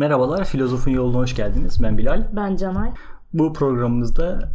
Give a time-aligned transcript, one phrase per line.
[0.00, 1.82] Merhabalar, Filozofun Yoluna hoş geldiniz.
[1.82, 2.26] Ben Bilal.
[2.36, 2.90] Ben Canay.
[3.32, 4.52] Bu programımızda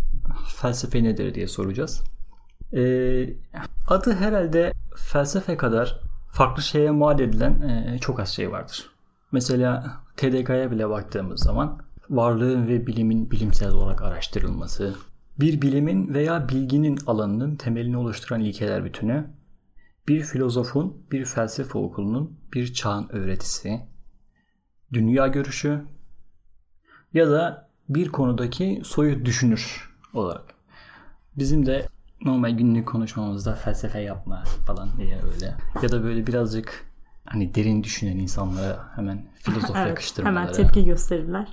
[0.55, 2.03] felsefe nedir diye soracağız.
[2.73, 3.33] Ee,
[3.87, 5.99] adı herhalde felsefe kadar
[6.31, 8.89] farklı şeye mal edilen e, çok az şey vardır.
[9.31, 14.95] Mesela TDK'ya bile baktığımız zaman varlığın ve bilimin bilimsel olarak araştırılması,
[15.39, 19.27] bir bilimin veya bilginin alanının temelini oluşturan ilkeler bütünü,
[20.07, 23.94] bir filozofun, bir felsefe okulunun, bir çağın öğretisi,
[24.95, 25.81] dünya görüşü
[27.13, 30.53] ya da bir konudaki soyut düşünür olarak.
[31.37, 31.87] Bizim de
[32.21, 35.55] normal günlük konuşmamızda felsefe yapma falan diye öyle.
[35.83, 36.85] Ya da böyle birazcık
[37.25, 40.39] hani derin düşünen insanlara hemen filozof Evet, yakıştırmaları.
[40.39, 41.47] hemen tepki gösterirler.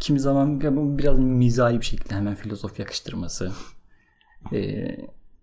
[0.00, 0.60] Kimi zaman
[0.98, 3.52] biraz mizahi bir şekilde hemen filozof yakıştırması.
[4.52, 4.96] Ee,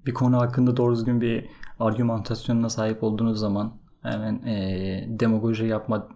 [0.06, 1.46] bir konu hakkında doğru düzgün bir
[1.80, 6.08] argümantasyonuna sahip olduğunuz zaman hemen e, demagoji yapma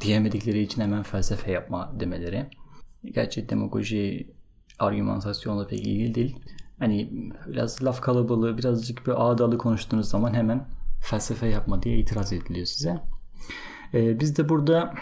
[0.00, 2.46] diyemedikleri için hemen felsefe yapma demeleri.
[3.04, 4.30] Gerçi demagoji
[4.78, 6.36] argümantasyonla pek ilgili değil.
[6.78, 7.10] Hani
[7.46, 10.68] biraz laf kalabalığı, birazcık bir ağdalı konuştuğunuz zaman hemen
[11.00, 13.00] felsefe yapma diye itiraz ediliyor size.
[13.94, 14.94] Ee, biz de burada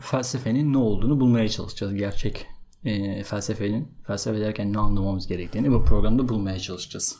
[0.00, 1.94] felsefenin ne olduğunu bulmaya çalışacağız.
[1.94, 2.46] Gerçek
[2.84, 7.18] e, felsefenin, felsefe derken ne anlamamız gerektiğini bu programda bulmaya çalışacağız.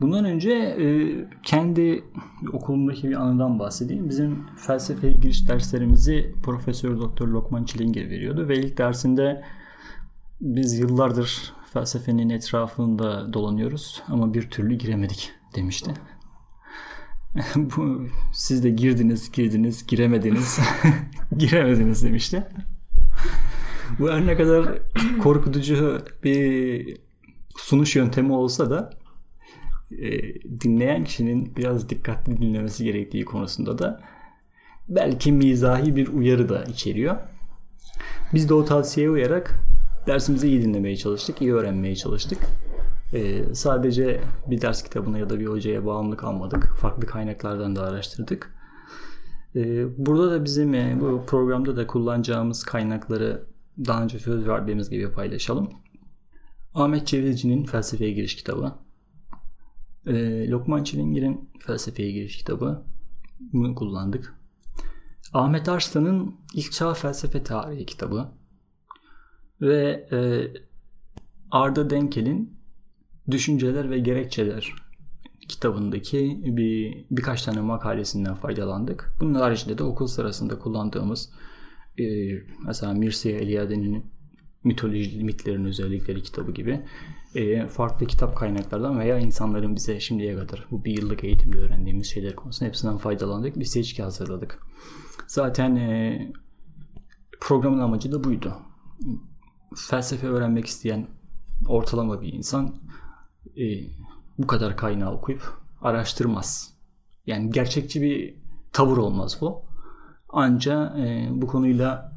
[0.00, 0.86] Bundan önce e,
[1.42, 2.04] kendi
[2.52, 4.08] okulumdaki bir anıdan bahsedeyim.
[4.08, 9.44] Bizim felsefe giriş derslerimizi Profesör Doktor Lokman Çilingir veriyordu ve ilk dersinde
[10.40, 15.94] biz yıllardır felsefenin etrafında dolanıyoruz ama bir türlü giremedik demişti.
[17.56, 20.58] Bu siz de girdiniz, girdiniz, giremediniz,
[21.36, 22.46] giremediniz demişti.
[23.98, 24.78] Bu her ne kadar
[25.22, 26.96] korkutucu bir
[27.56, 28.99] sunuş yöntemi olsa da
[29.98, 34.00] e, dinleyen kişinin biraz dikkatli dinlemesi gerektiği konusunda da
[34.88, 37.16] belki mizahi bir uyarı da içeriyor.
[38.34, 39.54] Biz de o tavsiyeye uyarak
[40.06, 42.38] dersimizi iyi dinlemeye çalıştık, iyi öğrenmeye çalıştık.
[43.14, 46.72] Ee, sadece bir ders kitabına ya da bir hocaya bağımlı kalmadık.
[46.76, 48.54] Farklı kaynaklardan da araştırdık.
[49.56, 53.44] Ee, burada da bizim e, bu programda da kullanacağımız kaynakları
[53.86, 55.70] daha önce söz verdiğimiz gibi paylaşalım.
[56.74, 58.72] Ahmet Çevreci'nin Felsefeye Giriş kitabı.
[60.06, 62.82] Ee, Lokman Çilingir'in Felsefeye Giriş kitabı.
[63.40, 64.34] Bunu kullandık.
[65.32, 68.28] Ahmet Arslan'ın İlk Çağ Felsefe Tarihi kitabı.
[69.60, 70.18] Ve e,
[71.50, 72.60] Arda Denkel'in
[73.30, 74.74] Düşünceler ve Gerekçeler
[75.48, 79.14] kitabındaki bir birkaç tane makalesinden faydalandık.
[79.20, 81.30] Bunun haricinde de okul sırasında kullandığımız
[81.98, 82.04] e,
[82.66, 84.04] mesela Mircea Eliade'nin
[84.64, 86.80] mitoloji mitlerin özellikleri kitabı gibi
[87.34, 92.36] e, farklı kitap kaynaklardan veya insanların bize şimdiye kadar bu bir yıllık eğitimde öğrendiğimiz şeyler
[92.36, 93.58] konusunda hepsinden faydalandık.
[93.58, 94.58] Bir seçki hazırladık.
[95.26, 96.32] Zaten e,
[97.40, 98.54] programın amacı da buydu.
[99.76, 101.06] Felsefe öğrenmek isteyen
[101.66, 102.74] ortalama bir insan
[103.56, 103.64] e,
[104.38, 105.42] bu kadar kaynağı okuyup
[105.82, 106.74] araştırmaz.
[107.26, 108.34] Yani gerçekçi bir
[108.72, 109.62] tavır olmaz bu.
[110.28, 112.09] Anca e, bu konuyla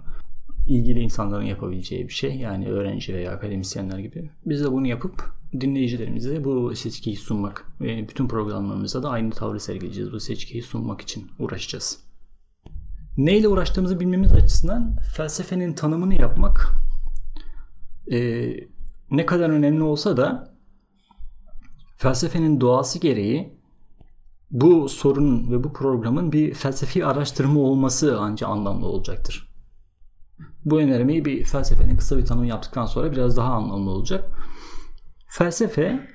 [0.68, 2.36] ilgili insanların yapabileceği bir şey.
[2.36, 4.32] Yani öğrenci veya akademisyenler gibi.
[4.46, 5.24] Biz de bunu yapıp
[5.60, 10.12] dinleyicilerimize bu seçkiyi sunmak ve bütün programlarımızda da aynı tavrı sergileyeceğiz.
[10.12, 12.00] Bu seçkiyi sunmak için uğraşacağız.
[13.18, 16.76] Neyle uğraştığımızı bilmemiz açısından felsefenin tanımını yapmak
[18.12, 18.50] e,
[19.12, 20.54] ne kadar önemli olsa da
[21.98, 23.54] felsefenin doğası gereği
[24.52, 29.53] bu sorunun ve bu programın bir felsefi araştırma olması ancak anlamlı olacaktır.
[30.66, 34.26] Bu önermeyi bir felsefenin kısa bir tanımı yaptıktan sonra biraz daha anlamlı olacak.
[35.28, 36.08] Felsefe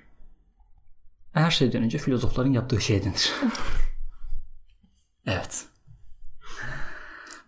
[1.32, 3.32] her şeyden önce filozofların yaptığı şey denir.
[5.26, 5.64] evet.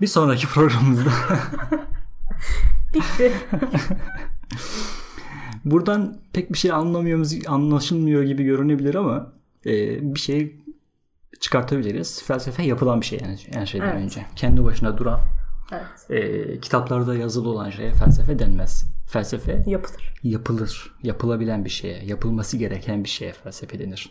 [0.00, 1.10] Bir sonraki programımızda
[2.94, 3.32] Bitti.
[5.64, 9.32] Buradan pek bir şey anlamıyoruz, anlaşılmıyor gibi görünebilir ama
[9.66, 9.70] e,
[10.14, 10.56] bir şey
[11.40, 12.22] çıkartabiliriz.
[12.22, 14.02] Felsefe yapılan bir şey yani her şeyden Evet.
[14.02, 14.26] önce.
[14.36, 15.20] Kendi başına duran,
[15.72, 16.10] Evet.
[16.10, 18.84] e, kitaplarda yazılı olan şeye felsefe denmez.
[19.06, 20.14] Felsefe Yapılır.
[20.22, 24.10] yapılır, yapılabilen bir şeye, yapılması gereken bir şeye felsefe denir.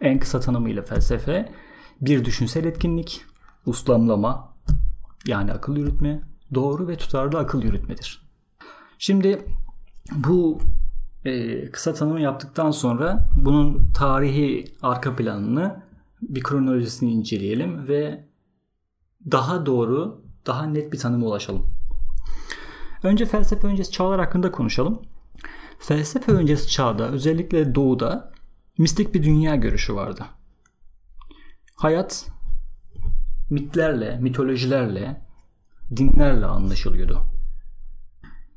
[0.00, 1.52] En kısa tanımıyla felsefe
[2.00, 3.20] bir düşünsel etkinlik,
[3.66, 4.54] uslamlama
[5.26, 6.22] yani akıl yürütme,
[6.54, 8.22] doğru ve tutarlı akıl yürütmedir.
[8.98, 9.44] Şimdi
[10.14, 10.58] bu
[11.24, 15.82] e, kısa tanımı yaptıktan sonra bunun tarihi arka planını
[16.22, 18.24] bir kronolojisini inceleyelim ve
[19.30, 21.66] daha doğru, daha net bir tanıma ulaşalım.
[23.02, 25.02] Önce felsefe öncesi çağlar hakkında konuşalım.
[25.78, 28.32] Felsefe öncesi çağda özellikle doğuda
[28.78, 30.24] mistik bir dünya görüşü vardı.
[31.76, 32.30] Hayat
[33.50, 35.22] mitlerle, mitolojilerle,
[35.96, 37.22] dinlerle anlaşılıyordu.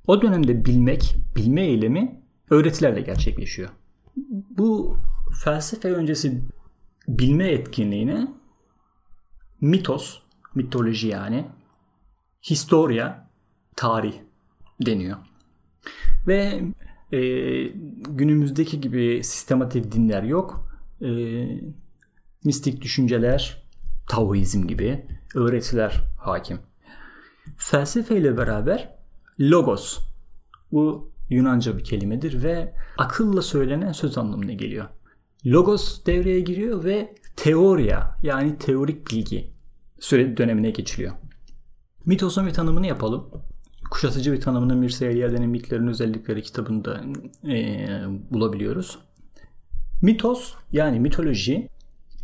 [0.07, 3.69] O dönemde bilmek, bilme eylemi öğretilerle gerçekleşiyor.
[4.57, 4.97] Bu
[5.43, 6.41] felsefe öncesi
[7.07, 8.27] bilme etkinliğine
[9.61, 10.19] mitos,
[10.55, 11.47] mitoloji yani,
[12.41, 13.29] historia,
[13.75, 14.13] tarih
[14.85, 15.17] deniyor.
[16.27, 16.61] Ve
[17.11, 17.19] e,
[18.09, 20.77] günümüzdeki gibi sistematik dinler yok.
[21.01, 21.09] E,
[22.43, 23.61] mistik düşünceler,
[24.09, 25.05] Taoizm gibi
[25.35, 26.59] öğretiler hakim.
[27.57, 28.95] Felsefe ile beraber
[29.39, 29.99] logos,
[30.71, 34.85] bu Yunanca bir kelimedir ve akılla söylenen söz anlamına geliyor.
[35.45, 39.53] Logos devreye giriyor ve teoria yani teorik bilgi
[39.99, 41.13] süre dönemine geçiliyor.
[42.05, 43.29] Mitosun bir tanımını yapalım.
[43.91, 47.01] Kuşatıcı bir tanımını Mircea Eliade'nin Mitlerin Özellikleri kitabında
[47.47, 47.87] e,
[48.31, 48.99] bulabiliyoruz.
[50.01, 51.69] Mitos yani mitoloji,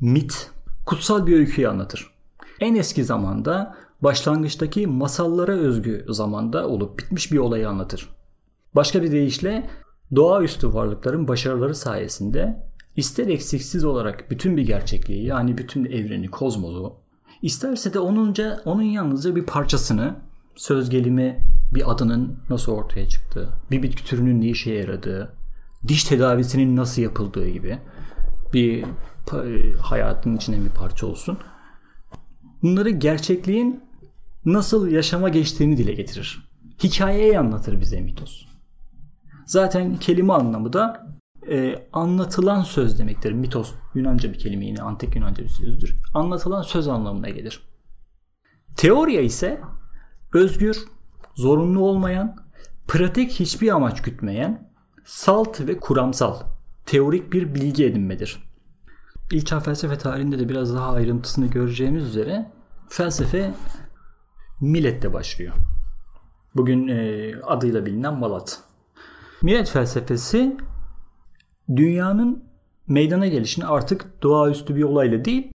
[0.01, 0.51] mit,
[0.85, 2.11] kutsal bir öyküyü anlatır.
[2.59, 8.09] En eski zamanda başlangıçtaki masallara özgü zamanda olup bitmiş bir olayı anlatır.
[8.75, 9.69] Başka bir deyişle
[10.15, 16.95] doğaüstü varlıkların başarıları sayesinde ister eksiksiz olarak bütün bir gerçekliği yani bütün evreni, kozmosu,
[17.41, 20.15] isterse de onunca, onun yalnızca bir parçasını
[20.55, 21.43] söz gelimi
[21.73, 25.33] bir adının nasıl ortaya çıktığı, bir bitki türünün ne işe yaradığı,
[25.87, 27.79] diş tedavisinin nasıl yapıldığı gibi
[28.53, 28.85] bir
[29.81, 31.37] hayatın içine bir parça olsun.
[32.63, 33.83] Bunları gerçekliğin
[34.45, 36.49] nasıl yaşama geçtiğini dile getirir.
[36.83, 38.45] Hikayeyi anlatır bize mitos.
[39.45, 41.07] Zaten kelime anlamı da
[41.49, 43.31] e, anlatılan söz demektir.
[43.31, 45.97] Mitos Yunanca bir kelime yine antik Yunanca bir sözdür.
[46.13, 47.61] Anlatılan söz anlamına gelir.
[48.77, 49.61] Teoriya ise
[50.33, 50.77] özgür,
[51.35, 52.35] zorunlu olmayan,
[52.87, 54.71] pratik hiçbir amaç gütmeyen,
[55.05, 56.39] salt ve kuramsal,
[56.85, 58.43] teorik bir bilgi edinmedir.
[59.31, 62.51] İlk çağ felsefe tarihinde de biraz daha ayrıntısını göreceğimiz üzere
[62.89, 63.53] felsefe
[64.61, 65.53] Milet'te başlıyor.
[66.55, 68.59] Bugün e, adıyla bilinen Malat.
[69.41, 70.57] Millet felsefesi
[71.75, 72.43] dünyanın
[72.87, 75.51] meydana gelişini artık doğaüstü bir olayla değil,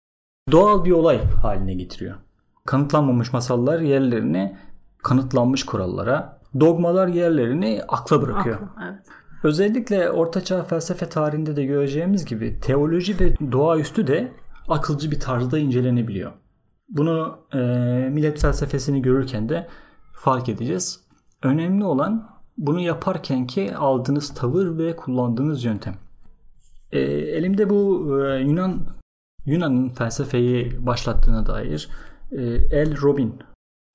[0.53, 2.17] doğal bir olay haline getiriyor.
[2.64, 4.56] Kanıtlanmamış masallar yerlerini
[5.03, 8.56] kanıtlanmış kurallara, dogmalar yerlerini akla bırakıyor.
[8.56, 9.06] Aklı, evet.
[9.43, 14.32] Özellikle ortaçağ felsefe tarihinde de göreceğimiz gibi teoloji ve doğaüstü de
[14.69, 16.32] akılcı bir tarzda incelenebiliyor.
[16.88, 17.58] Bunu e,
[18.12, 19.69] millet felsefesini görürken de
[20.12, 21.00] fark edeceğiz.
[21.43, 25.94] Önemli olan bunu yaparken ki aldığınız tavır ve kullandığınız yöntem.
[26.93, 28.81] E, elimde bu e, Yunan
[29.46, 31.88] Yunan'ın felsefeyi başlattığına dair
[32.32, 33.34] e, El Robin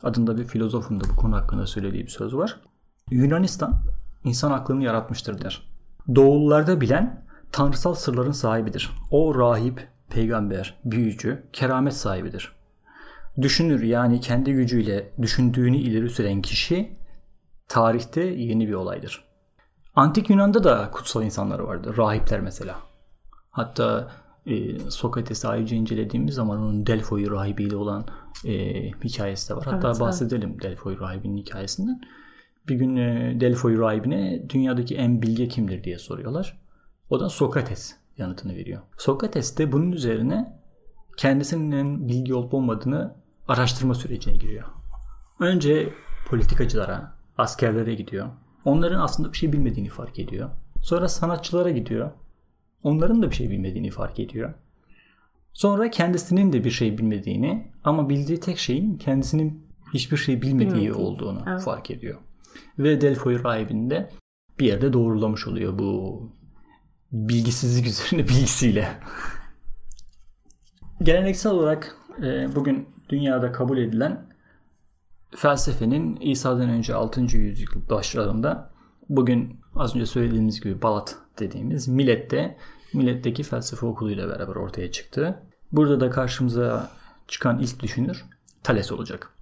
[0.04, 2.60] adında bir filozofun da bu konu hakkında söylediği bir söz var.
[3.12, 3.82] Yunanistan
[4.24, 5.70] insan aklını yaratmıştır der.
[6.16, 8.92] Doğullarda bilen tanrısal sırların sahibidir.
[9.12, 12.56] O rahip, peygamber, büyücü, keramet sahibidir.
[13.42, 16.97] Düşünür yani kendi gücüyle düşündüğünü ileri süren kişi
[17.68, 19.24] tarihte yeni bir olaydır.
[19.96, 21.98] Antik Yunan'da da kutsal insanlar vardı.
[21.98, 22.76] Rahipler mesela.
[23.50, 24.12] Hatta
[24.46, 28.06] e, Sokrates'i ayrıca incelediğimiz zaman onun Delfoy rahibiyle olan
[28.46, 29.66] e, hikayesi de var.
[29.66, 30.64] Hatta evet, bahsedelim evet.
[30.64, 32.02] Delfoy rahibinin hikayesinden.
[32.68, 36.60] Bir gün e, Delfoy rahibine dünyadaki en bilge kimdir diye soruyorlar.
[37.10, 38.82] O da Sokrates yanıtını veriyor.
[38.98, 40.60] Sokrates de bunun üzerine
[41.18, 43.16] kendisinin en bilgi olup olmadığını
[43.48, 44.68] araştırma sürecine giriyor.
[45.40, 45.94] Önce
[46.28, 48.28] politikacılara, askerlere gidiyor.
[48.66, 50.50] Onların aslında bir şey bilmediğini fark ediyor.
[50.82, 52.12] Sonra sanatçılara gidiyor.
[52.84, 54.54] Onların da bir şey bilmediğini fark ediyor.
[55.54, 60.94] Sonra kendisinin de bir şey bilmediğini ama bildiği tek şeyin kendisinin hiçbir şey bilmediği Bilmediği.
[60.94, 61.62] olduğunu evet.
[61.62, 62.20] fark ediyor.
[62.80, 64.10] Ve Delfoy rahibinde
[64.60, 66.22] bir yerde doğrulamış oluyor bu
[67.12, 68.88] bilgisizlik üzerine bilgisiyle.
[71.04, 74.26] Geleneksel olarak e, bugün dünyada kabul edilen
[75.36, 77.22] felsefenin İsa'dan önce 6.
[77.22, 78.74] yüzyıl başlarında
[79.10, 82.58] bugün az önce söylediğimiz gibi Balat dediğimiz Millet'te
[82.94, 85.44] Millet'teki felsefe okuluyla beraber ortaya çıktı.
[85.72, 86.92] Burada da karşımıza
[87.28, 88.26] çıkan ilk düşünür
[88.64, 89.34] Thales olacak.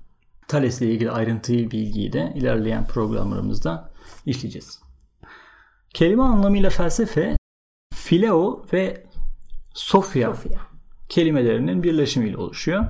[0.48, 3.92] Thales ile ilgili ayrıntılı bilgiyi de ilerleyen programlarımızda
[4.26, 4.80] işleyeceğiz.
[5.94, 7.38] Kelime anlamıyla felsefe
[7.94, 9.04] Fileo ve
[9.74, 10.60] Sofya, Sofya.
[11.10, 12.86] kelimelerinin birleşimiyle oluşuyor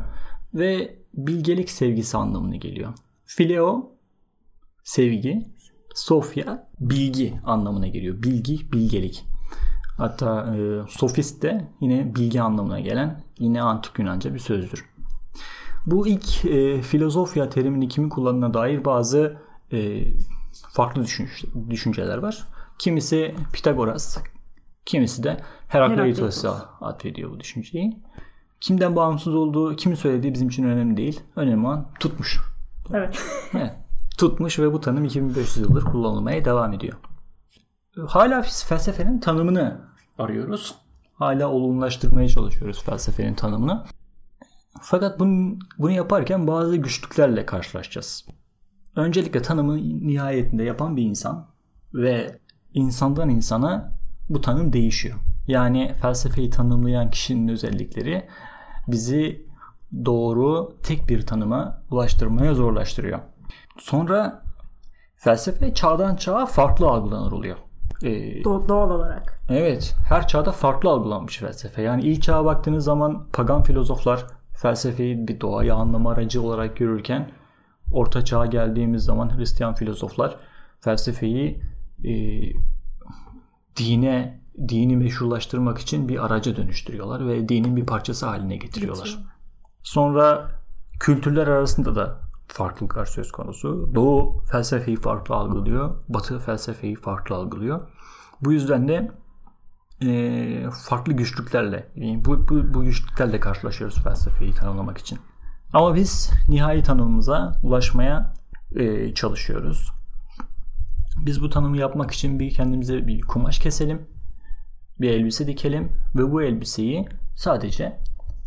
[0.54, 2.94] ve bilgelik sevgisi anlamına geliyor.
[3.26, 3.92] Fileo
[4.84, 5.48] sevgi,
[5.96, 8.24] Sofya bilgi anlamına geliyor.
[8.24, 9.26] Bilgi, bilgelik.
[9.98, 14.86] Hatta e, sofist de yine bilgi anlamına gelen yine antik Yunanca bir sözdür.
[15.86, 19.38] Bu ilk e, filozofya terimini kimin kullandığına dair bazı
[19.72, 20.08] e,
[20.74, 22.48] farklı düşünce, düşünceler var.
[22.80, 24.18] Kimisi Pitagoras,
[24.86, 28.00] kimisi de Herakleitos'a atfediyor bu düşünceyi.
[28.62, 31.20] Kimden bağımsız olduğu, kimin söylediği bizim için önemli değil.
[31.36, 32.40] Önemli olan tutmuş.
[32.94, 33.20] Evet.
[33.54, 33.74] Evet.
[34.18, 36.94] Tutmuş ve bu tanım 2500 yıldır kullanılmaya devam ediyor.
[38.08, 39.82] Hala felsefenin tanımını
[40.18, 40.76] arıyoruz.
[41.14, 43.84] Hala olumlaştırmaya çalışıyoruz felsefenin tanımını.
[44.82, 48.26] Fakat bunu, bunu yaparken bazı güçlüklerle karşılaşacağız.
[48.96, 51.48] Öncelikle tanımı nihayetinde yapan bir insan
[51.94, 52.40] ve
[52.74, 53.98] insandan insana
[54.30, 55.16] bu tanım değişiyor.
[55.48, 58.26] Yani felsefeyi tanımlayan kişinin özellikleri
[58.88, 59.46] bizi
[60.06, 63.20] doğru tek bir tanıma ulaştırmaya zorlaştırıyor.
[63.80, 64.44] Sonra
[65.16, 67.58] felsefe çağdan çağa farklı algılanır oluyor.
[68.04, 69.40] Ee, Do- doğal olarak.
[69.50, 71.82] evet, her çağda farklı algılanmış felsefe.
[71.82, 77.32] Yani ilk çağa baktığınız zaman pagan filozoflar felsefeyi bir doğayı anlama aracı olarak görürken
[77.92, 80.38] orta çağa geldiğimiz zaman Hristiyan filozoflar
[80.82, 81.62] felsefeyi
[82.04, 82.14] e,
[83.78, 89.06] dine dini meşrulaştırmak için bir araca dönüştürüyorlar ve dinin bir parçası haline getiriyorlar.
[89.06, 89.30] Getiriyor.
[89.84, 90.52] Sonra
[91.00, 93.92] kültürler arasında da farklılıklar söz konusu.
[93.96, 95.96] Doğu felsefeyi farklı algılıyor.
[96.10, 97.88] Batı felsefeyi farklı algılıyor.
[98.42, 99.12] Bu yüzden de
[100.02, 105.20] e, farklı güçlüklerle yani bu, bu, bu güçlüklerle karşılaşıyoruz felsefeyi tanımlamak için.
[105.74, 108.34] Ama biz nihai tanımımıza ulaşmaya
[108.76, 109.92] e, çalışıyoruz.
[111.26, 114.08] Biz bu tanımı yapmak için bir kendimize bir kumaş keselim,
[115.02, 118.00] bir elbise dikelim ve bu elbiseyi sadece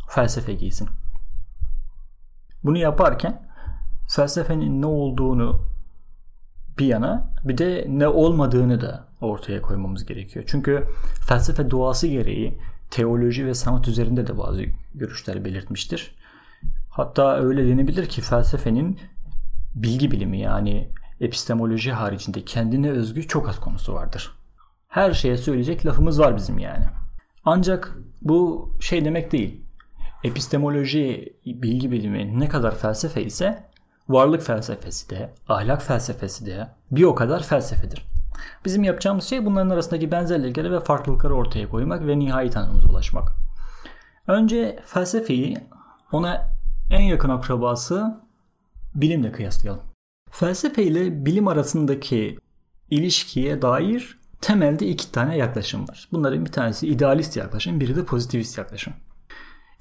[0.08, 0.88] felsefe giysin.
[2.64, 3.42] Bunu yaparken
[4.08, 5.66] felsefenin ne olduğunu
[6.78, 10.44] bir yana bir de ne olmadığını da ortaya koymamız gerekiyor.
[10.48, 10.84] Çünkü
[11.28, 12.58] felsefe doğası gereği
[12.90, 14.64] teoloji ve sanat üzerinde de bazı
[14.94, 16.14] görüşler belirtmiştir.
[16.90, 19.00] Hatta öyle denebilir ki felsefenin
[19.74, 20.88] bilgi bilimi yani
[21.20, 24.37] epistemoloji haricinde kendine özgü çok az konusu vardır.
[24.88, 26.84] Her şeye söyleyecek lafımız var bizim yani.
[27.44, 29.60] Ancak bu şey demek değil.
[30.24, 33.64] Epistemoloji, bilgi bilimi ne kadar felsefe ise
[34.08, 38.04] varlık felsefesi de, ahlak felsefesi de bir o kadar felsefedir.
[38.64, 43.32] Bizim yapacağımız şey bunların arasındaki benzerlikleri ve farklılıkları ortaya koymak ve nihai tanımımıza ulaşmak.
[44.26, 45.56] Önce felsefeyi
[46.12, 46.50] ona
[46.90, 48.20] en yakın akrabası
[48.94, 49.82] bilimle kıyaslayalım.
[50.30, 52.38] Felsefe ile bilim arasındaki
[52.90, 56.08] ilişkiye dair temelde iki tane yaklaşım var.
[56.12, 58.92] Bunların bir tanesi idealist yaklaşım, biri de pozitivist yaklaşım.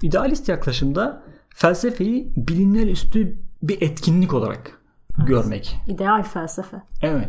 [0.02, 1.22] İdealist yaklaşımda
[1.54, 4.80] felsefeyi bilimler üstü bir etkinlik olarak
[5.26, 5.76] görmek.
[5.88, 6.76] İdeal felsefe.
[7.02, 7.28] Evet.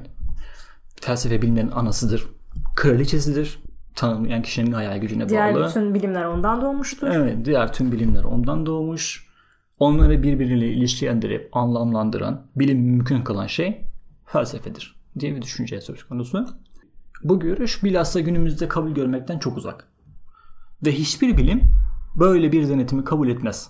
[1.02, 2.28] Felsefe bilimlerin anasıdır.
[2.76, 3.60] Kraliçesidir.
[3.96, 5.68] Tanımlayan kişinin hayal gücüne Diğer bağlı.
[5.68, 7.08] bütün bilimler ondan doğmuştur.
[7.08, 9.30] Evet, diğer tüm bilimler ondan doğmuş.
[9.80, 13.86] Onları birbiriyle ilişkilendirip anlamlandıran, bilim mümkün kılan şey
[14.26, 16.48] felsefedir diye bir düşünce söz konusu.
[17.24, 19.88] Bu görüş bilhassa günümüzde kabul görmekten çok uzak.
[20.86, 21.62] Ve hiçbir bilim
[22.16, 23.70] böyle bir denetimi kabul etmez.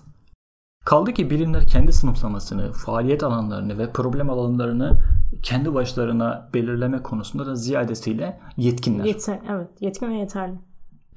[0.85, 5.01] Kaldı ki bilimler kendi sınıflamasını, faaliyet alanlarını ve problem alanlarını
[5.43, 9.05] kendi başlarına belirleme konusunda da ziyadesiyle yetkinler.
[9.05, 9.67] Yeter, evet.
[9.79, 10.55] Yetkin ve yeterli.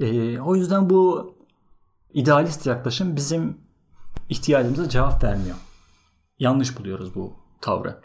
[0.00, 1.34] Ee, o yüzden bu
[2.14, 3.56] idealist yaklaşım bizim
[4.28, 5.56] ihtiyacımıza cevap vermiyor.
[6.38, 8.00] Yanlış buluyoruz bu tavrı.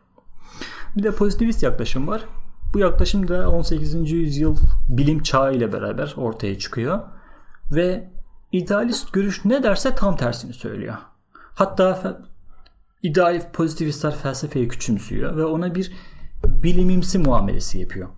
[0.98, 2.26] Bir de pozitivist yaklaşım var.
[2.74, 4.12] Bu yaklaşım da 18.
[4.12, 4.58] yüzyıl
[4.90, 7.00] bilim çağı ile beraber ortaya çıkıyor.
[7.72, 8.10] Ve
[8.52, 10.96] idealist görüş ne derse tam tersini söylüyor.
[11.34, 12.18] Hatta fe-
[13.04, 15.92] ideal pozitivistler felsefeyi küçümsüyor ve ona bir
[16.44, 18.10] bilimimsi muamelesi yapıyor.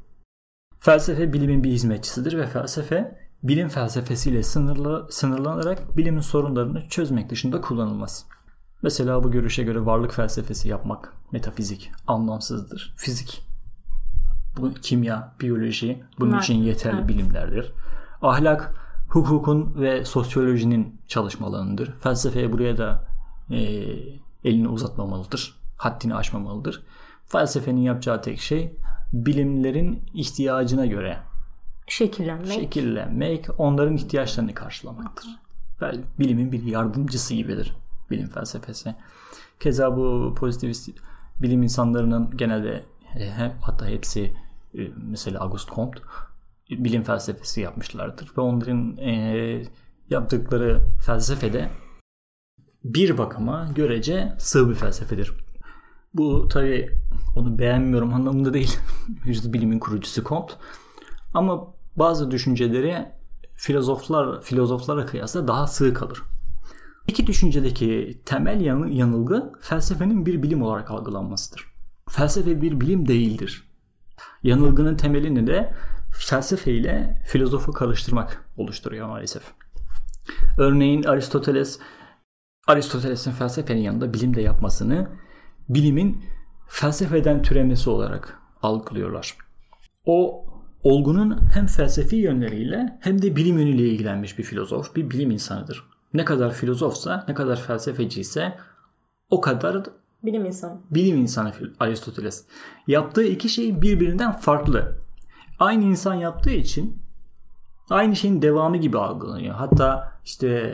[0.79, 8.25] Felsefe bilimin bir hizmetçisidir ve felsefe bilim felsefesiyle sınırlı, sınırlanarak bilimin sorunlarını çözmek dışında kullanılmaz.
[8.81, 12.93] Mesela bu görüşe göre varlık felsefesi yapmak metafizik, anlamsızdır.
[12.97, 13.48] Fizik,
[14.57, 17.09] bu kimya, biyoloji bunun Bunlar- için yeterli evet.
[17.09, 17.71] bilimlerdir.
[18.21, 18.73] Ahlak,
[19.09, 21.93] hukukun ve sosyolojinin çalışma alanıdır.
[21.99, 23.07] Felsefeye buraya da
[23.49, 23.57] e,
[24.43, 25.55] elini uzatmamalıdır.
[25.77, 26.83] Haddini aşmamalıdır.
[27.27, 28.73] Felsefenin yapacağı tek şey
[29.13, 31.17] bilimlerin ihtiyacına göre
[31.87, 32.51] Şekillenmek.
[32.51, 35.27] şekillenmek, onların ihtiyaçlarını karşılamaktır.
[35.81, 37.75] Ve bilimin bir yardımcısı gibidir
[38.11, 38.95] bilim felsefesi.
[39.59, 40.89] Keza bu pozitivist
[41.41, 42.83] bilim insanlarının genelde
[43.15, 44.33] e, he- hatta hepsi
[44.77, 44.79] e,
[45.11, 45.99] mesela Auguste Comte
[46.71, 49.63] e, bilim felsefesi yapmışlardır ve onların e,
[50.09, 51.69] yaptıkları felsefede
[52.83, 55.31] bir bakıma görece sığ bir felsefedir.
[56.13, 56.89] Bu tabi
[57.35, 58.77] onu beğenmiyorum anlamında değil.
[59.25, 60.53] Yüzde bilimin kurucusu Comte.
[61.33, 63.05] Ama bazı düşünceleri
[63.53, 66.21] filozoflar filozoflara kıyasla daha sığ kalır.
[67.07, 71.68] İki düşüncedeki temel yanı- yanılgı felsefenin bir bilim olarak algılanmasıdır.
[72.09, 73.63] Felsefe bir bilim değildir.
[74.43, 75.73] Yanılgının temelini de
[76.11, 79.43] felsefe ile filozofu karıştırmak oluşturuyor maalesef.
[80.57, 81.79] Örneğin Aristoteles
[82.67, 85.09] Aristoteles'in felsefenin yanında bilim de yapmasını
[85.69, 86.23] bilimin
[86.67, 89.37] felsefeden türemesi olarak algılıyorlar.
[90.05, 90.45] O
[90.83, 95.83] olgunun hem felsefi yönleriyle hem de bilim yönüyle ilgilenmiş bir filozof, bir bilim insanıdır.
[96.13, 98.57] Ne kadar filozofsa, ne kadar felsefeci ise
[99.29, 99.83] o kadar
[100.23, 100.77] Bilim insanı.
[100.91, 102.45] bilim insanı Aristoteles.
[102.87, 104.97] Yaptığı iki şey birbirinden farklı.
[105.59, 107.01] Aynı insan yaptığı için
[107.89, 109.55] aynı şeyin devamı gibi algılanıyor.
[109.55, 110.73] Hatta işte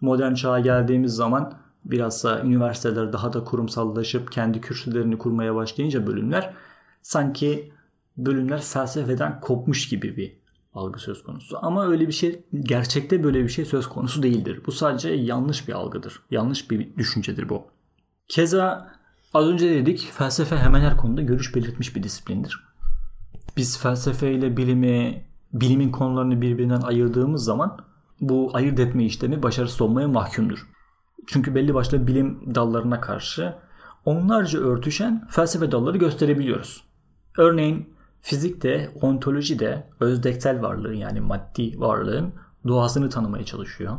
[0.00, 6.54] modern çağa geldiğimiz zaman biraz da üniversiteler daha da kurumsallaşıp kendi kürsülerini kurmaya başlayınca bölümler
[7.02, 7.72] sanki
[8.16, 10.36] bölümler felsefeden kopmuş gibi bir
[10.74, 11.58] algı söz konusu.
[11.62, 14.60] Ama öyle bir şey gerçekte böyle bir şey söz konusu değildir.
[14.66, 16.22] Bu sadece yanlış bir algıdır.
[16.30, 17.66] Yanlış bir düşüncedir bu.
[18.32, 18.90] Keza
[19.34, 22.64] az önce dedik felsefe hemen her konuda görüş belirtmiş bir disiplindir.
[23.56, 27.78] Biz felsefe ile bilimi, bilimin konularını birbirinden ayırdığımız zaman
[28.20, 30.68] bu ayırt etme işlemi başarısız olmaya mahkumdur.
[31.26, 33.54] Çünkü belli başlı bilim dallarına karşı
[34.04, 36.84] onlarca örtüşen felsefe dalları gösterebiliyoruz.
[37.38, 42.32] Örneğin fizikte, ontolojide özdeksel varlığın yani maddi varlığın
[42.68, 43.98] doğasını tanımaya çalışıyor.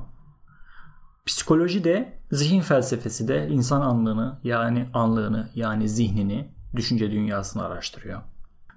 [1.26, 8.22] Psikoloji de zihin felsefesi de insan anlığını yani anlığını yani zihnini, düşünce dünyasını araştırıyor.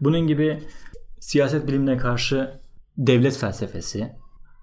[0.01, 0.63] Bunun gibi
[1.21, 2.61] siyaset bilimine karşı
[2.99, 4.13] devlet felsefesi,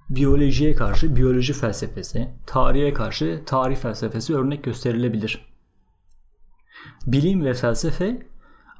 [0.09, 5.53] biyolojiye karşı biyoloji felsefesi, tarihe karşı tarih felsefesi örnek gösterilebilir.
[7.07, 8.27] Bilim ve felsefe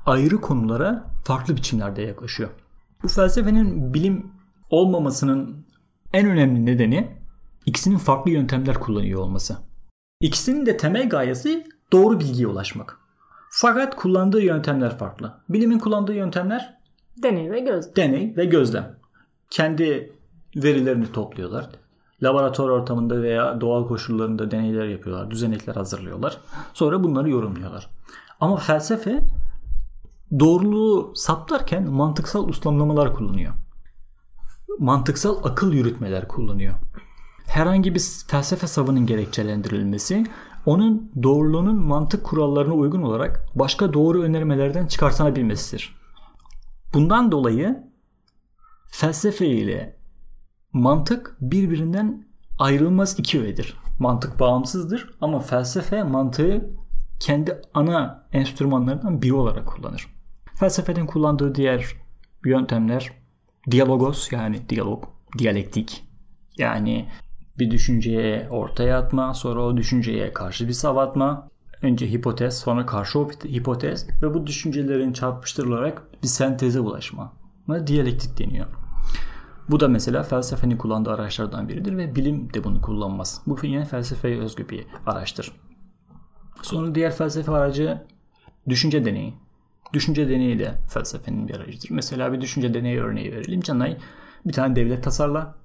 [0.06, 2.50] ayrı konulara farklı biçimlerde yaklaşıyor.
[3.04, 4.32] Bu felsefenin bilim
[4.70, 5.68] olmamasının
[6.14, 7.23] en önemli nedeni
[7.66, 9.58] ikisinin farklı yöntemler kullanıyor olması.
[10.20, 13.00] İkisinin de temel gayesi doğru bilgiye ulaşmak.
[13.50, 15.34] Fakat kullandığı yöntemler farklı.
[15.50, 16.78] Bilimin kullandığı yöntemler
[17.24, 17.96] Deney ve göz.
[17.96, 18.96] deney ve gözlem.
[19.50, 20.14] Kendi
[20.56, 21.70] verilerini topluyorlar.
[22.24, 26.38] Laboratuvar ortamında veya doğal koşullarında deneyler yapıyorlar, düzenekler hazırlıyorlar.
[26.74, 27.90] Sonra bunları yorumluyorlar.
[28.40, 29.20] Ama felsefe
[30.40, 33.54] doğruluğu saptarken mantıksal uslamlamalar kullanıyor.
[34.80, 36.74] Mantıksal akıl yürütmeler kullanıyor.
[37.48, 40.26] Herhangi bir felsefe savının gerekçelendirilmesi
[40.66, 45.96] onun doğruluğunun mantık kurallarına uygun olarak başka doğru önermelerden çıkartılabilmesidir.
[46.94, 47.84] Bundan dolayı
[48.88, 49.98] felsefe ile
[50.74, 52.28] mantık birbirinden
[52.60, 53.78] ayrılmaz iki öğedir.
[54.00, 56.70] Mantık bağımsızdır ama felsefe mantığı
[57.20, 60.08] kendi ana enstrümanlarından biri olarak kullanır.
[60.56, 61.86] Felsefenin kullandığı diğer
[62.46, 63.12] yöntemler
[63.72, 65.04] diyalogos yani diyalog,
[65.38, 66.04] diyalektik.
[66.58, 67.10] Yani
[67.60, 71.50] bir düşünceye ortaya atma, sonra o düşünceye karşı bir savatma.
[71.82, 77.34] Önce hipotez, sonra karşı hipotez ve bu düşüncelerin çarpıştırılarak bir senteze ulaşma.
[77.68, 78.68] Buna diyalektik deniyor.
[79.70, 83.42] Bu da mesela felsefenin kullandığı araçlardan biridir ve bilim de bunu kullanmaz.
[83.48, 85.52] Bu yine felsefeye özgü bir araçtır.
[86.62, 88.02] Sonra diğer felsefe aracı
[88.70, 89.34] düşünce deneyi.
[89.94, 91.90] Düşünce deneyi de felsefenin bir aracıdır.
[91.92, 93.62] Mesela bir düşünce deneyi örneği verelim.
[93.62, 93.98] Canay
[94.46, 95.56] bir tane devlet tasarla.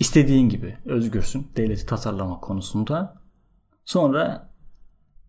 [0.00, 3.20] İstediğin gibi özgürsün devleti tasarlama konusunda.
[3.84, 4.50] Sonra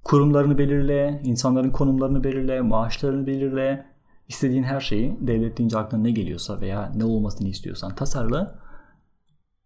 [0.04, 3.86] kurumlarını belirle, insanların konumlarını belirle, maaşlarını belirle.
[4.28, 8.60] İstediğin her şeyi devlet deyince aklına ne geliyorsa veya ne olmasını istiyorsan tasarla.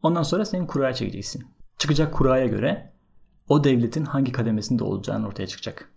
[0.03, 1.43] Ondan sonra senin kuraya çekeceksin.
[1.77, 2.93] Çıkacak kuraya göre
[3.49, 5.89] o devletin hangi kademesinde olacağını ortaya çıkacak.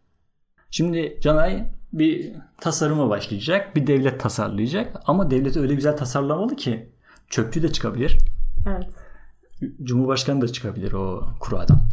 [0.70, 3.76] Şimdi Canay bir tasarıma başlayacak.
[3.76, 5.00] Bir devlet tasarlayacak.
[5.06, 6.92] Ama devleti öyle güzel tasarlamalı ki
[7.28, 8.18] çöpçü de çıkabilir.
[8.66, 8.90] Evet.
[9.82, 11.88] Cumhurbaşkanı da çıkabilir o kuradan.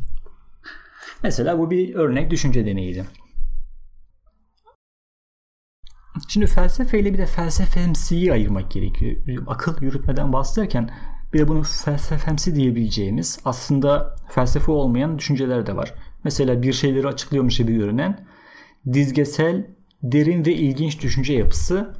[1.24, 3.06] Mesela bu bir örnek düşünce deneyiydi.
[6.28, 9.16] Şimdi felsefeyle bir de felsefemsiyi ayırmak gerekiyor.
[9.48, 10.90] Akıl yürütmeden bahsederken
[11.34, 15.94] bir de bunu felsefemsi diyebileceğimiz aslında felsefe olmayan düşünceler de var.
[16.24, 18.28] Mesela bir şeyleri açıklıyormuş gibi görünen
[18.94, 19.68] dizgesel,
[20.04, 21.94] derin ve ilginç düşünce yapısı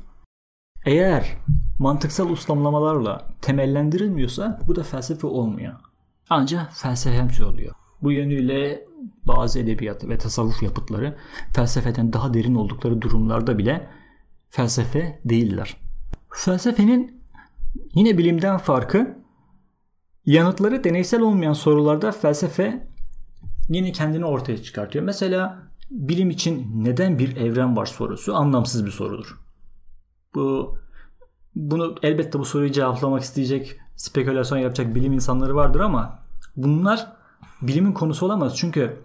[0.86, 1.38] eğer
[1.80, 5.74] mantıksal uslamlamalarla temellendirilmiyorsa bu da felsefe olmuyor.
[6.30, 7.76] Ancak felsefemsi oluyor.
[8.02, 8.86] Bu yönüyle
[9.28, 11.18] bazı edebiyat ve tasavvuf yapıtları
[11.56, 13.88] felsefeden daha derin oldukları durumlarda bile
[14.50, 15.78] felsefe değiller.
[16.34, 17.22] Felsefenin
[17.94, 19.18] yine bilimden farkı
[20.26, 22.88] yanıtları deneysel olmayan sorularda felsefe
[23.70, 25.06] yine kendini ortaya çıkartıyor.
[25.06, 29.45] Mesela bilim için neden bir evren var sorusu anlamsız bir sorudur.
[30.36, 30.78] Bu
[31.56, 36.20] bunu elbette bu soruyu cevaplamak isteyecek, spekülasyon yapacak bilim insanları vardır ama
[36.56, 37.08] bunlar
[37.62, 38.58] bilimin konusu olamaz.
[38.58, 38.98] Çünkü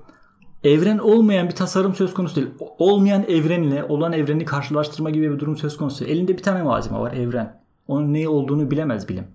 [0.64, 2.48] evren olmayan bir tasarım söz konusu değil.
[2.78, 6.04] Olmayan evrenle olan evreni karşılaştırma gibi bir durum söz konusu.
[6.04, 7.60] Elinde bir tane malzeme var evren.
[7.88, 9.26] Onun ne olduğunu bilemez bilim.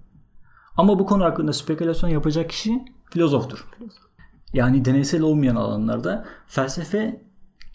[0.78, 3.68] Ama bu konu hakkında spekülasyon yapacak kişi filozoftur.
[4.54, 7.22] Yani deneysel olmayan alanlarda felsefe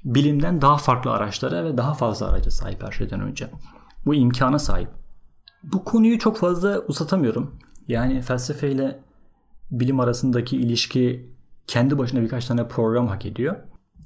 [0.05, 3.51] bilimden daha farklı araçlara ve daha fazla araca sahip her şeyden önce.
[4.07, 4.89] Bu imkana sahip.
[5.63, 7.59] Bu konuyu çok fazla uzatamıyorum.
[7.89, 9.01] Yani felsefe ile
[9.71, 11.31] bilim arasındaki ilişki
[11.67, 13.57] kendi başına birkaç tane program hak ediyor.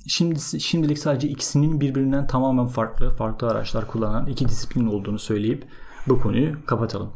[0.07, 5.69] Şimdi şimdilik sadece ikisinin birbirinden tamamen farklı, farklı araçlar kullanan iki disiplin olduğunu söyleyip
[6.09, 7.13] bu konuyu kapatalım.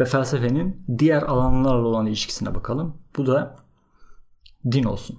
[0.00, 2.96] Ve felsefenin diğer alanlarla olan ilişkisine bakalım.
[3.16, 3.56] Bu da
[4.72, 5.18] din olsun.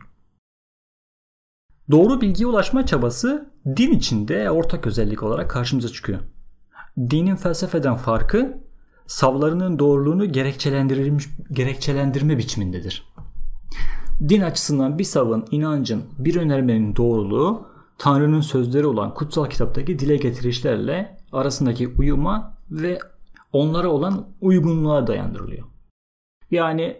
[1.92, 6.20] Doğru bilgiye ulaşma çabası din içinde ortak özellik olarak karşımıza çıkıyor.
[7.00, 8.58] Dinin felsefeden farkı
[9.08, 13.14] savlarının doğruluğunu gerekçelendirilmiş gerekçelendirme biçimindedir.
[14.30, 21.18] Din açısından bir savın, inancın, bir önermenin doğruluğu Tanrı'nın sözleri olan kutsal kitaptaki dile getirişlerle
[21.32, 23.00] arasındaki uyuma ve
[23.54, 25.68] onlara olan uygunluğa dayandırılıyor.
[26.52, 26.98] Yani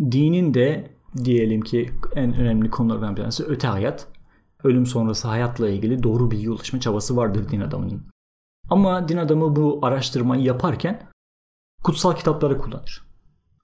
[0.00, 0.90] dinin de
[1.24, 4.06] diyelim ki en önemli konulardan bir tanesi öte hayat,
[4.64, 8.13] ölüm sonrası hayatla ilgili doğru bilgi ulaşma çabası vardır din adamının.
[8.70, 11.00] Ama din adamı bu araştırmayı yaparken
[11.82, 13.04] kutsal kitapları kullanır.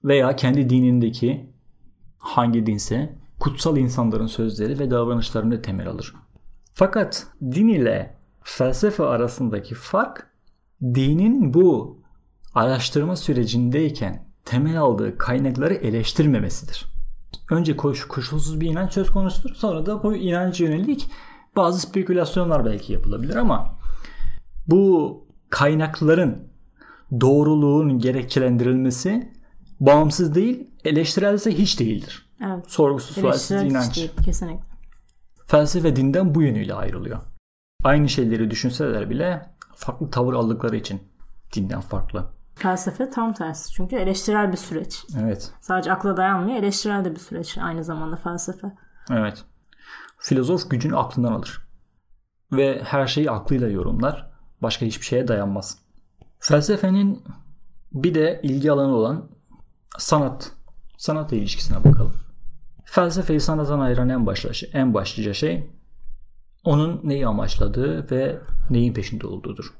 [0.03, 1.49] Veya kendi dinindeki
[2.17, 6.13] hangi dinse kutsal insanların sözleri ve davranışlarını temel alır.
[6.73, 10.27] Fakat din ile felsefe arasındaki fark
[10.83, 11.99] dinin bu
[12.53, 16.85] araştırma sürecindeyken temel aldığı kaynakları eleştirmemesidir.
[17.51, 19.55] Önce koş, koşulsuz bir inanç söz konusudur.
[19.55, 21.09] Sonra da bu inanca yönelik
[21.55, 23.80] bazı spekülasyonlar belki yapılabilir ama
[24.67, 25.17] bu
[25.49, 26.51] kaynakların
[27.21, 29.33] doğruluğun gerekçelendirilmesi
[29.79, 32.29] bağımsız değil, eleştirelse hiç değildir.
[32.45, 32.71] Evet.
[32.71, 33.95] Sorgusuz sualsiz inanç.
[33.95, 34.63] Değil, kesinlikle.
[35.47, 37.19] Felsefe dinden bu yönüyle ayrılıyor.
[37.83, 39.45] Aynı şeyleri düşünseler bile
[39.75, 41.01] farklı tavır aldıkları için
[41.55, 42.25] dinden farklı.
[42.55, 43.73] Felsefe tam tersi.
[43.73, 45.05] Çünkü eleştirel bir süreç.
[45.19, 45.53] Evet.
[45.61, 46.57] Sadece akla dayanmıyor.
[46.57, 48.71] Eleştirel de bir süreç aynı zamanda felsefe.
[49.11, 49.43] Evet.
[50.17, 51.67] Filozof gücünü aklından alır.
[52.51, 54.30] Ve her şeyi aklıyla yorumlar.
[54.61, 55.77] Başka hiçbir şeye dayanmaz.
[56.39, 57.23] Felsefenin
[57.93, 59.29] bir de ilgi alanı olan
[59.97, 60.51] sanat.
[60.97, 62.13] Sanatla ilişkisine bakalım.
[62.85, 65.69] Felsefeyi sanattan ayıran en, başla, en başlıca şey
[66.63, 69.73] onun neyi amaçladığı ve neyin peşinde olduğudur.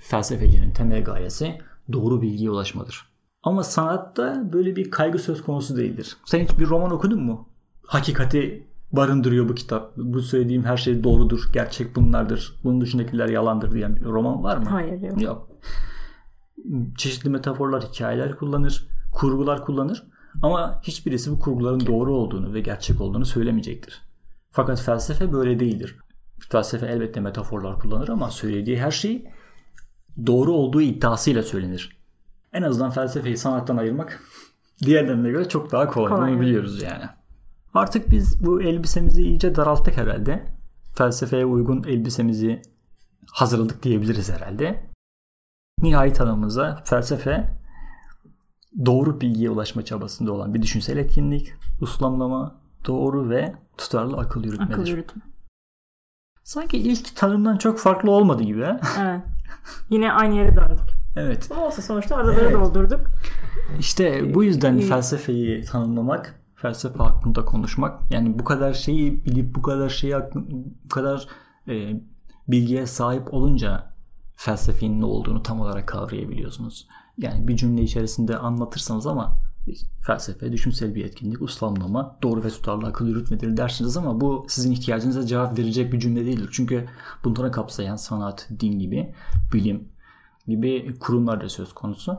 [0.00, 1.58] Felsefecinin temel gayesi
[1.92, 3.12] doğru bilgiye ulaşmadır.
[3.42, 6.16] Ama sanatta böyle bir kaygı söz konusu değildir.
[6.24, 7.48] Sen hiç bir roman okudun mu?
[7.86, 9.96] Hakikati barındırıyor bu kitap.
[9.96, 12.54] Bu söylediğim her şey doğrudur, gerçek bunlardır.
[12.64, 14.64] Bunun dışındakiler yalandır diyen bir roman var mı?
[14.68, 15.22] Hayır yok.
[15.22, 15.48] Yok.
[16.96, 20.06] Çeşitli metaforlar, hikayeler kullanır, kurgular kullanır.
[20.42, 24.02] Ama hiçbirisi bu kurguların doğru olduğunu ve gerçek olduğunu söylemeyecektir.
[24.50, 25.96] Fakat felsefe böyle değildir.
[26.48, 29.28] Felsefe elbette metaforlar kullanır ama söylediği her şey
[30.26, 31.96] doğru olduğu iddiasıyla söylenir.
[32.52, 34.20] En azından felsefeyi sanattan ayırmak
[34.84, 36.12] diğerlerine göre çok daha kolay.
[36.12, 36.32] kolay.
[36.32, 37.04] Bunu biliyoruz yani.
[37.74, 40.44] Artık biz bu elbisemizi iyice daralttık herhalde.
[40.94, 42.62] Felsefeye uygun elbisemizi
[43.30, 44.90] hazırladık diyebiliriz herhalde.
[45.82, 47.58] Nihai tanımımıza felsefe
[48.86, 54.72] doğru bilgiye ulaşma çabasında olan bir düşünsel etkinlik, uslamlama, doğru ve tutarlı akıl yürütmedir.
[54.72, 55.22] Akıl yürütme.
[56.44, 58.64] Sanki ilk tanımdan çok farklı olmadı gibi.
[59.00, 59.20] Evet.
[59.90, 61.02] Yine aynı yere döndük.
[61.16, 61.48] Evet.
[61.52, 62.54] Ama olsa sonuçta araları evet.
[62.54, 63.00] doldurduk.
[63.78, 69.88] İşte bu yüzden felsefeyi tanımlamak, felsefe hakkında konuşmak, yani bu kadar şeyi bilip bu kadar
[69.88, 70.14] şeyi
[70.84, 71.26] bu kadar
[71.68, 72.00] e,
[72.48, 73.94] bilgiye sahip olunca
[74.36, 76.88] felsefenin ne olduğunu tam olarak kavrayabiliyorsunuz.
[77.18, 79.38] Yani bir cümle içerisinde anlatırsanız ama
[80.06, 85.26] felsefe, düşünsel bir etkinlik, uslamlama, doğru ve tutarlı akıl yürütmedir dersiniz ama bu sizin ihtiyacınıza
[85.26, 86.48] cevap verecek bir cümle değildir.
[86.52, 86.88] Çünkü
[87.24, 89.14] bunları kapsayan sanat, din gibi,
[89.52, 89.88] bilim
[90.46, 92.18] gibi kurumlar da söz konusu.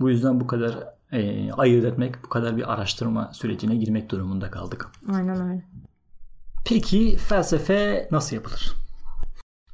[0.00, 0.78] Bu yüzden bu kadar
[1.12, 4.88] e, ayırt etmek, bu kadar bir araştırma sürecine girmek durumunda kaldık.
[5.14, 5.64] Aynen öyle.
[6.64, 8.72] Peki felsefe nasıl yapılır?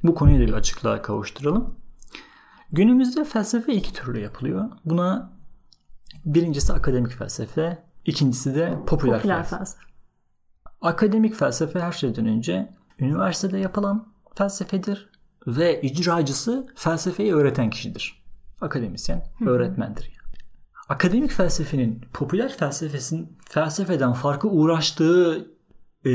[0.03, 1.75] Bu konuyu da bir açıklığa kavuşturalım.
[2.71, 4.69] Günümüzde felsefe iki türlü yapılıyor.
[4.85, 5.33] Buna
[6.25, 9.57] birincisi akademik felsefe, ikincisi de popüler, popüler felsefe.
[9.57, 9.83] felsefe.
[10.81, 15.09] Akademik felsefe her şeyden önce üniversitede yapılan felsefedir
[15.47, 18.23] ve icracısı felsefeyi öğreten kişidir.
[18.61, 19.49] Akademisyen, Hı-hı.
[19.49, 20.18] öğretmendir.
[20.89, 25.47] Akademik felsefenin popüler felsefesin felsefeden farkı uğraştığı
[26.05, 26.11] e,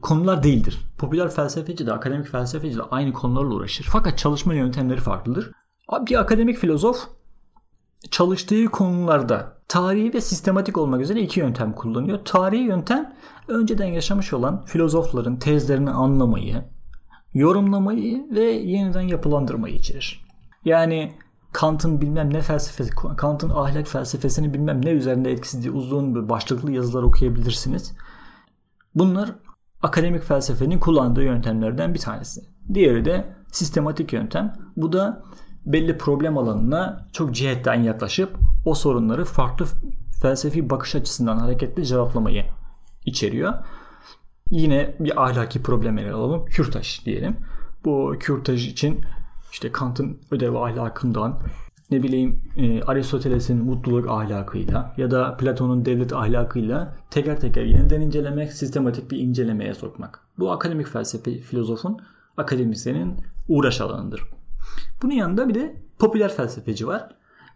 [0.00, 0.78] konular değildir.
[0.98, 3.86] Popüler felsefeci de akademik felsefeci de aynı konularla uğraşır.
[3.90, 5.52] Fakat çalışma yöntemleri farklıdır.
[6.08, 7.08] Bir akademik filozof
[8.10, 12.18] çalıştığı konularda tarihi ve sistematik olmak üzere iki yöntem kullanıyor.
[12.24, 13.14] Tarihi yöntem
[13.48, 16.64] önceden yaşamış olan filozofların tezlerini anlamayı,
[17.34, 20.26] yorumlamayı ve yeniden yapılandırmayı içerir.
[20.64, 21.14] Yani
[21.52, 26.72] Kant'ın bilmem ne felsefesi, Kant'ın ahlak felsefesini bilmem ne üzerinde etkisi diye uzun bir başlıklı
[26.72, 27.92] yazılar okuyabilirsiniz.
[28.94, 29.34] Bunlar
[29.82, 32.40] akademik felsefenin kullandığı yöntemlerden bir tanesi.
[32.74, 34.52] Diğeri de sistematik yöntem.
[34.76, 35.22] Bu da
[35.66, 39.66] belli problem alanına çok cihetten yaklaşıp o sorunları farklı
[40.22, 42.44] felsefi bakış açısından hareketli cevaplamayı
[43.04, 43.54] içeriyor.
[44.50, 46.44] Yine bir ahlaki problem ele alalım.
[46.44, 47.36] Kürtaj diyelim.
[47.84, 49.00] Bu kürtaj için
[49.52, 51.40] işte Kant'ın ödev ahlakından
[51.90, 58.52] ne bileyim e, Aristoteles'in mutluluk ahlakıyla ya da Platon'un devlet ahlakıyla teker teker yeniden incelemek,
[58.52, 60.20] sistematik bir incelemeye sokmak.
[60.38, 61.98] Bu akademik felsefe filozofun,
[62.36, 63.16] akademisyenin
[63.48, 64.22] uğraş alanıdır.
[65.02, 67.08] Bunun yanında bir de popüler felsefeci var.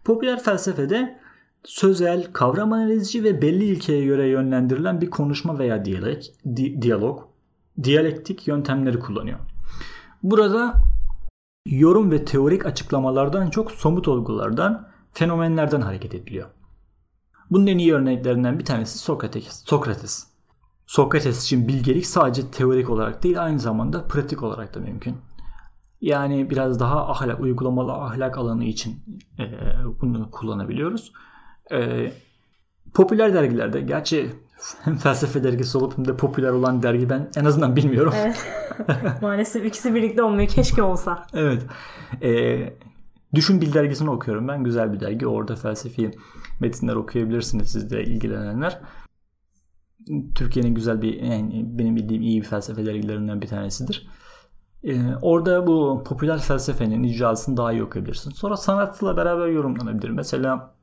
[0.03, 1.19] Popüler felsefede
[1.63, 6.17] sözel, kavram analizci ve belli ilkeye göre yönlendirilen bir konuşma veya diyalog,
[6.55, 7.21] di, diyalog,
[7.83, 9.39] diyalektik yöntemleri kullanıyor.
[10.23, 10.73] Burada
[11.65, 16.49] yorum ve teorik açıklamalardan çok somut olgulardan, fenomenlerden hareket ediliyor.
[17.51, 19.63] Bunun en iyi örneklerinden bir tanesi Sokrates.
[19.65, 20.27] Sokrates.
[20.85, 25.17] Sokrates için bilgelik sadece teorik olarak değil aynı zamanda pratik olarak da mümkün.
[26.01, 29.03] Yani biraz daha ahlak, uygulamalı ahlak alanı için
[29.39, 29.43] e,
[30.01, 31.13] bunu kullanabiliyoruz.
[31.71, 32.11] E,
[32.93, 34.35] popüler dergilerde, gerçi
[34.81, 38.13] hem felsefe dergisi olup hem de popüler olan dergi ben en azından bilmiyorum.
[38.17, 38.45] Evet.
[39.21, 40.47] Maalesef ikisi birlikte olmuyor.
[40.47, 41.27] Keşke olsa.
[41.33, 41.65] evet.
[42.21, 42.59] E,
[43.33, 44.63] Düşün Bil dergisini okuyorum ben.
[44.63, 45.27] Güzel bir dergi.
[45.27, 46.11] Orada felsefi
[46.59, 48.79] metinler okuyabilirsiniz siz de ilgilenenler.
[50.35, 54.07] Türkiye'nin güzel bir yani benim bildiğim iyi bir felsefe dergilerinden bir tanesidir.
[54.83, 58.31] Ee, orada bu popüler felsefenin icrasını daha iyi okuyabilirsin.
[58.31, 60.09] Sonra sanatla beraber yorumlanabilir.
[60.09, 60.75] Mesela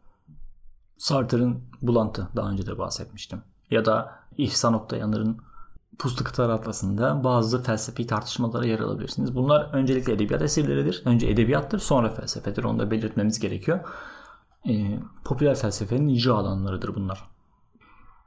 [0.99, 3.43] Sartre'ın Bulantı daha önce de bahsetmiştim.
[3.70, 5.38] Ya da İhsan Oktayanır'ın
[5.98, 9.35] Puslu Kıtalar Atlası'nda bazı felsefi tartışmalara yer alabilirsiniz.
[9.35, 11.02] Bunlar öncelikle edebiyat eserleridir.
[11.04, 12.64] Önce edebiyattır sonra felsefedir.
[12.64, 13.80] Onu da belirtmemiz gerekiyor.
[14.68, 17.30] Ee, popüler felsefenin icra alanlarıdır bunlar.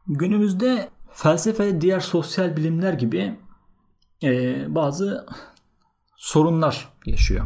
[0.08, 3.39] Günümüzde felsefe diğer sosyal bilimler gibi
[4.23, 5.25] e, bazı
[6.15, 7.45] sorunlar yaşıyor.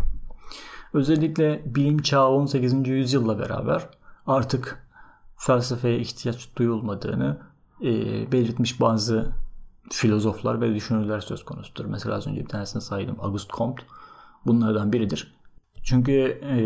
[0.93, 2.87] Özellikle bilim çağı 18.
[2.87, 3.89] yüzyılla beraber
[4.27, 4.87] artık
[5.37, 7.37] felsefeye ihtiyaç duyulmadığını
[7.81, 7.91] e,
[8.31, 9.31] belirtmiş bazı
[9.91, 11.85] filozoflar ve düşünürler söz konusudur.
[11.85, 13.15] Mesela az önce bir tanesini saydım.
[13.19, 13.83] Auguste Comte
[14.45, 15.33] bunlardan biridir.
[15.83, 16.11] Çünkü
[16.43, 16.57] e,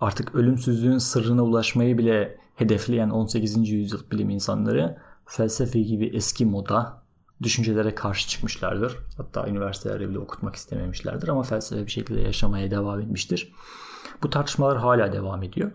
[0.00, 3.70] artık ölümsüzlüğün sırrına ulaşmayı bile hedefleyen 18.
[3.70, 7.02] yüzyıl bilim insanları felsefe gibi eski moda
[7.42, 8.96] düşüncelere karşı çıkmışlardır.
[9.16, 13.52] Hatta üniversitelerde bile okutmak istememişlerdir ama felsefe bir şekilde yaşamaya devam etmiştir.
[14.22, 15.72] Bu tartışmalar hala devam ediyor.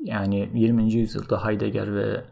[0.00, 0.92] Yani 20.
[0.92, 2.24] yüzyılda Heidegger ve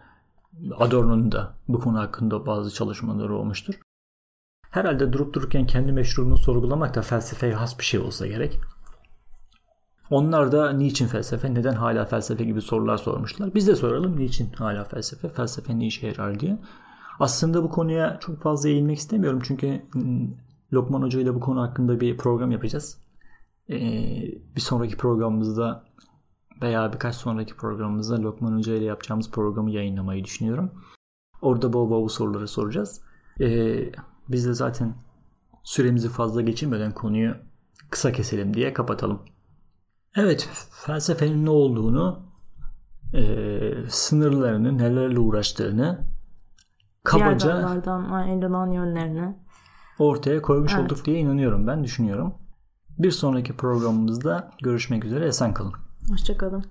[0.79, 3.75] Adorno'nun da bu konu hakkında bazı çalışmaları olmuştur.
[4.71, 8.61] Herhalde durup dururken kendi meşruluğunu sorgulamak da felsefeye has bir şey olsa gerek.
[10.11, 13.55] Onlar da niçin felsefe, neden hala felsefe gibi sorular sormuşlar.
[13.55, 16.59] Biz de soralım niçin hala felsefe, felsefe ne işe yarar diye.
[17.21, 20.29] Aslında bu konuya çok fazla eğilmek istemiyorum çünkü hmm,
[20.73, 22.99] Lokman Hoca ile bu konu hakkında bir program yapacağız.
[23.71, 23.77] Ee,
[24.57, 25.85] bir sonraki programımızda
[26.63, 30.71] veya birkaç sonraki programımızda Lokman Hoca ile yapacağımız programı yayınlamayı düşünüyorum.
[31.43, 33.01] Orada bol bol bu soruları soracağız.
[33.41, 33.93] Ee,
[34.29, 34.95] biz de zaten
[35.63, 37.35] süremizi fazla geçirmeden konuyu
[37.91, 39.21] kısa keselim diye kapatalım.
[40.17, 40.49] Evet,
[40.87, 42.23] felsefenin ne olduğunu,
[43.15, 43.23] e,
[43.89, 46.01] sınırlarını, nelerle uğraştığını
[47.05, 49.37] kabaca Diğer dallardan ayrılan yönlerini.
[49.99, 50.85] ortaya koymuş Evet.
[50.85, 52.35] olduk diye inanıyorum ben, düşünüyorum.
[52.99, 55.73] Bir sonraki programımızda görüşmek üzere, esen kalın.
[56.11, 56.65] Hoşçakalın.